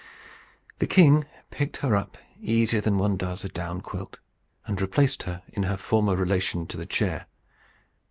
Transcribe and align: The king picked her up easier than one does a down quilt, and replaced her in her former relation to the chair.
The 0.79 0.87
king 0.87 1.27
picked 1.51 1.77
her 1.77 1.95
up 1.95 2.17
easier 2.41 2.81
than 2.81 2.97
one 2.97 3.17
does 3.17 3.45
a 3.45 3.49
down 3.49 3.81
quilt, 3.81 4.17
and 4.65 4.81
replaced 4.81 5.21
her 5.29 5.43
in 5.53 5.61
her 5.61 5.77
former 5.77 6.15
relation 6.15 6.65
to 6.65 6.75
the 6.77 6.87
chair. 6.87 7.27